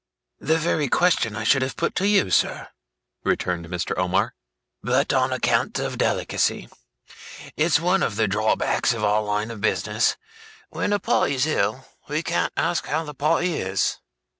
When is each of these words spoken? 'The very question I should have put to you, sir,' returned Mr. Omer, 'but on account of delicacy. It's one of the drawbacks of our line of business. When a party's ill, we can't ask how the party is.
'The 0.39 0.57
very 0.57 0.87
question 0.89 1.35
I 1.35 1.43
should 1.43 1.61
have 1.61 1.77
put 1.77 1.93
to 1.97 2.07
you, 2.07 2.31
sir,' 2.31 2.69
returned 3.23 3.67
Mr. 3.67 3.95
Omer, 3.99 4.33
'but 4.81 5.13
on 5.13 5.31
account 5.31 5.77
of 5.77 5.99
delicacy. 5.99 6.69
It's 7.55 7.79
one 7.79 8.01
of 8.01 8.15
the 8.15 8.27
drawbacks 8.27 8.95
of 8.95 9.03
our 9.03 9.21
line 9.21 9.51
of 9.51 9.61
business. 9.61 10.17
When 10.71 10.91
a 10.91 10.97
party's 10.97 11.45
ill, 11.45 11.85
we 12.07 12.23
can't 12.23 12.51
ask 12.57 12.87
how 12.87 13.03
the 13.03 13.13
party 13.13 13.53
is. 13.57 13.99